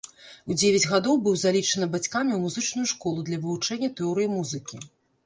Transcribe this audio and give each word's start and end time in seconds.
У 0.51 0.55
дзевяць 0.59 0.89
гадоў 0.93 1.19
быў 1.27 1.35
залічаны 1.41 1.87
бацькамі 1.95 2.31
ў 2.37 2.39
музычную 2.45 2.87
школу 2.93 3.19
для 3.29 3.37
вывучэння 3.45 3.89
тэорыі 4.01 4.31
музыкі. 4.39 4.81